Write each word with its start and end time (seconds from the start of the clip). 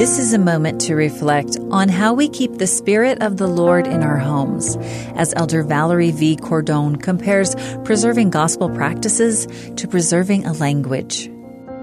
This 0.00 0.18
is 0.18 0.32
a 0.32 0.38
moment 0.38 0.80
to 0.88 0.94
reflect 0.94 1.58
on 1.70 1.90
how 1.90 2.14
we 2.14 2.30
keep 2.30 2.56
the 2.56 2.66
Spirit 2.66 3.20
of 3.20 3.36
the 3.36 3.46
Lord 3.46 3.86
in 3.86 4.02
our 4.02 4.16
homes, 4.16 4.78
as 5.14 5.34
Elder 5.36 5.62
Valeri 5.62 6.10
V. 6.10 6.36
Cordon 6.36 6.96
compares 6.96 7.54
preserving 7.84 8.30
gospel 8.30 8.70
practices 8.70 9.46
to 9.76 9.86
preserving 9.86 10.46
a 10.46 10.54
language. 10.54 11.30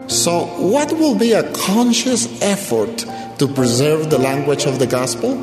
So, 0.08 0.48
what 0.58 0.94
will 0.94 1.14
be 1.14 1.34
a 1.34 1.44
conscious 1.54 2.26
effort 2.42 3.06
to 3.38 3.48
preserve 3.48 4.10
the 4.10 4.18
language 4.18 4.66
of 4.66 4.80
the 4.80 4.88
gospel? 4.88 5.38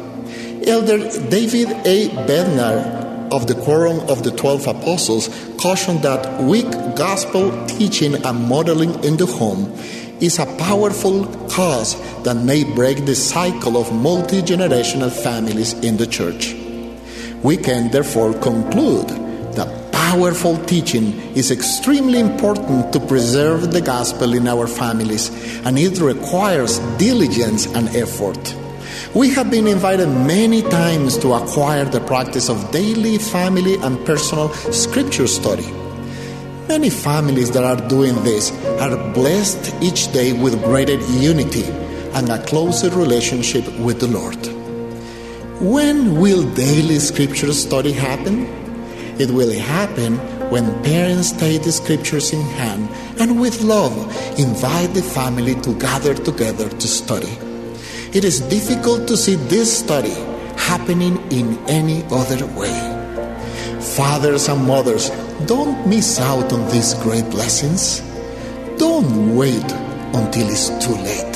Elder 0.66 0.98
David 1.30 1.68
A. 1.86 2.08
Bednar 2.26 3.30
of 3.30 3.46
the 3.46 3.54
Quorum 3.54 4.00
of 4.10 4.24
the 4.24 4.32
Twelve 4.32 4.66
Apostles 4.66 5.28
cautioned 5.58 6.02
that 6.02 6.42
weak 6.42 6.72
gospel 6.96 7.52
teaching 7.68 8.16
and 8.16 8.48
modeling 8.48 9.04
in 9.04 9.16
the 9.16 9.26
home 9.26 9.72
is 10.20 10.38
a 10.38 10.46
powerful 10.56 11.26
cause 11.48 11.94
that 12.22 12.36
may 12.36 12.64
break 12.64 13.04
the 13.04 13.14
cycle 13.14 13.76
of 13.76 13.92
multi 13.92 14.42
generational 14.42 15.10
families 15.10 15.72
in 15.74 15.96
the 15.96 16.06
church. 16.06 16.54
We 17.42 17.56
can 17.56 17.90
therefore 17.90 18.32
conclude 18.34 19.08
that 19.54 19.92
powerful 19.92 20.56
teaching 20.64 21.12
is 21.34 21.50
extremely 21.50 22.18
important 22.20 22.92
to 22.92 23.00
preserve 23.00 23.72
the 23.72 23.80
gospel 23.80 24.34
in 24.34 24.46
our 24.46 24.66
families, 24.66 25.30
and 25.66 25.78
it 25.78 26.00
requires 26.00 26.78
diligence 26.98 27.66
and 27.66 27.88
effort. 27.96 28.54
We 29.14 29.30
have 29.30 29.50
been 29.50 29.66
invited 29.66 30.08
many 30.08 30.62
times 30.62 31.18
to 31.18 31.34
acquire 31.34 31.84
the 31.84 32.00
practice 32.00 32.48
of 32.48 32.70
daily 32.70 33.18
family 33.18 33.76
and 33.76 34.04
personal 34.06 34.50
scripture 34.72 35.26
study. 35.26 35.83
Many 36.68 36.88
families 36.88 37.50
that 37.50 37.62
are 37.62 37.88
doing 37.88 38.14
this 38.24 38.50
are 38.80 38.96
blessed 39.12 39.74
each 39.82 40.10
day 40.12 40.32
with 40.32 40.62
greater 40.64 40.96
unity 41.20 41.64
and 42.14 42.30
a 42.30 42.42
closer 42.46 42.88
relationship 42.88 43.66
with 43.78 44.00
the 44.00 44.08
Lord. 44.08 44.38
When 45.60 46.18
will 46.18 46.42
daily 46.54 46.98
scripture 47.00 47.52
study 47.52 47.92
happen? 47.92 48.46
It 49.18 49.30
will 49.30 49.52
happen 49.52 50.16
when 50.48 50.82
parents 50.82 51.32
take 51.32 51.62
the 51.62 51.72
scriptures 51.72 52.32
in 52.32 52.40
hand 52.40 52.88
and 53.20 53.40
with 53.40 53.60
love 53.60 53.94
invite 54.38 54.94
the 54.94 55.02
family 55.02 55.54
to 55.60 55.78
gather 55.78 56.14
together 56.14 56.70
to 56.70 56.88
study. 56.88 57.36
It 58.16 58.24
is 58.24 58.40
difficult 58.40 59.06
to 59.08 59.18
see 59.18 59.34
this 59.34 59.80
study 59.80 60.14
happening 60.56 61.20
in 61.30 61.58
any 61.68 62.04
other 62.04 62.46
way. 62.58 62.93
Fathers 63.84 64.48
and 64.48 64.66
mothers, 64.66 65.10
don't 65.46 65.86
miss 65.86 66.18
out 66.18 66.52
on 66.52 66.68
these 66.70 66.94
great 66.94 67.28
blessings. 67.30 68.00
Don't 68.78 69.36
wait 69.36 69.70
until 70.14 70.48
it's 70.48 70.68
too 70.84 70.94
late. 70.94 71.34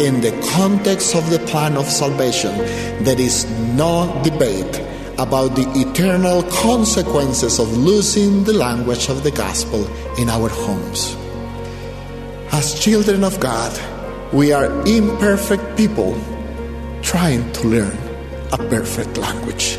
In 0.00 0.20
the 0.20 0.32
context 0.56 1.14
of 1.14 1.30
the 1.30 1.38
plan 1.46 1.76
of 1.76 1.86
salvation, 1.86 2.56
there 3.04 3.20
is 3.20 3.44
no 3.76 4.20
debate 4.24 4.80
about 5.18 5.54
the 5.54 5.66
eternal 5.76 6.42
consequences 6.44 7.58
of 7.58 7.76
losing 7.76 8.44
the 8.44 8.52
language 8.52 9.08
of 9.08 9.22
the 9.22 9.30
gospel 9.30 9.86
in 10.18 10.28
our 10.28 10.48
homes. 10.48 11.16
As 12.52 12.78
children 12.78 13.22
of 13.22 13.38
God, 13.38 13.72
we 14.32 14.52
are 14.52 14.66
imperfect 14.86 15.76
people 15.76 16.18
trying 17.02 17.52
to 17.52 17.68
learn 17.68 17.96
a 18.52 18.58
perfect 18.58 19.16
language. 19.16 19.78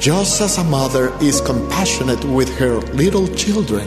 Just 0.00 0.40
as 0.40 0.58
a 0.58 0.64
mother 0.64 1.12
is 1.20 1.40
compassionate 1.42 2.24
with 2.24 2.48
her 2.58 2.80
little 2.96 3.28
children, 3.36 3.86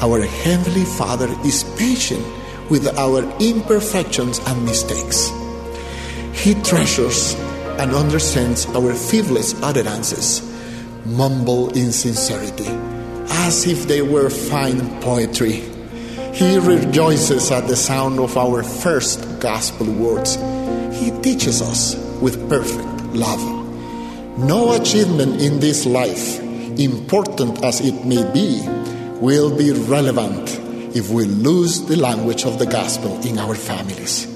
our 0.00 0.22
Heavenly 0.22 0.84
Father 0.84 1.28
is 1.44 1.64
patient 1.76 2.24
with 2.70 2.86
our 2.96 3.24
imperfections 3.40 4.38
and 4.46 4.64
mistakes. 4.64 5.30
He 6.32 6.54
treasures 6.62 7.34
and 7.82 7.92
understands 7.92 8.64
our 8.66 8.94
feeblest 8.94 9.60
utterances, 9.62 10.40
mumble 11.04 11.70
insincerity, 11.76 12.70
as 13.44 13.66
if 13.66 13.88
they 13.88 14.02
were 14.02 14.30
fine 14.30 15.02
poetry 15.02 15.74
he 16.34 16.58
rejoices 16.58 17.52
at 17.52 17.68
the 17.68 17.76
sound 17.76 18.18
of 18.18 18.36
our 18.36 18.64
first 18.64 19.38
gospel 19.38 19.86
words. 19.86 20.34
He 20.98 21.12
teaches 21.22 21.62
us 21.62 21.94
with 22.20 22.48
perfect 22.48 23.14
love. 23.14 23.63
No 24.38 24.74
achievement 24.74 25.40
in 25.40 25.60
this 25.60 25.86
life, 25.86 26.40
important 26.78 27.64
as 27.64 27.80
it 27.80 28.04
may 28.04 28.24
be, 28.32 28.62
will 29.20 29.56
be 29.56 29.72
relevant 29.72 30.50
if 30.96 31.10
we 31.10 31.24
lose 31.24 31.86
the 31.86 31.96
language 31.96 32.44
of 32.44 32.58
the 32.58 32.66
gospel 32.66 33.20
in 33.26 33.38
our 33.38 33.54
families. 33.54 34.26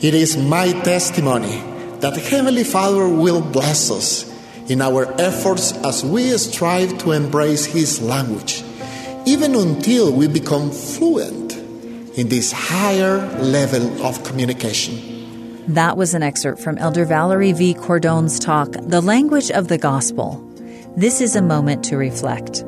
It 0.00 0.14
is 0.14 0.36
my 0.36 0.72
testimony 0.82 1.62
that 2.00 2.16
Heavenly 2.16 2.64
Father 2.64 3.08
will 3.08 3.40
bless 3.40 3.90
us 3.90 4.24
in 4.70 4.82
our 4.82 5.12
efforts 5.20 5.72
as 5.84 6.04
we 6.04 6.36
strive 6.38 6.98
to 6.98 7.12
embrace 7.12 7.66
His 7.66 8.00
language 8.02 8.62
even 9.28 9.54
until 9.54 10.10
we 10.10 10.26
become 10.26 10.70
fluent 10.70 11.54
in 12.16 12.28
this 12.28 12.50
higher 12.50 13.28
level 13.42 14.02
of 14.02 14.24
communication. 14.24 15.07
That 15.68 15.98
was 15.98 16.14
an 16.14 16.22
excerpt 16.22 16.62
from 16.62 16.78
Elder 16.78 17.04
Valeri 17.04 17.52
V. 17.52 17.74
Cordon's 17.74 18.38
talk, 18.38 18.72
The 18.72 19.02
Language 19.02 19.50
of 19.50 19.68
the 19.68 19.76
Gospel. 19.76 20.42
This 20.96 21.20
is 21.20 21.36
a 21.36 21.42
moment 21.42 21.84
to 21.84 21.98
reflect. 21.98 22.64